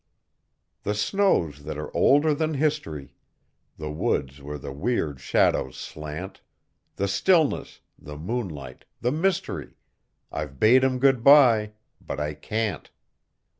[0.81, 3.13] The snows that are older than history,
[3.77, 6.41] The woods where the weird shadows slant;
[6.95, 9.75] The stillness, the moonlight, the mystery,
[10.31, 12.89] I've bade 'em good by but I can't.